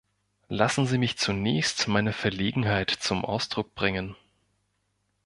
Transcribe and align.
Lassen 0.49 0.87
Sie 0.87 0.97
mich 0.97 1.19
zunächst 1.19 1.87
meine 1.87 2.11
Verlegenheit 2.11 2.89
zum 2.89 3.23
Ausdruck 3.23 3.75
bringen. 3.75 4.15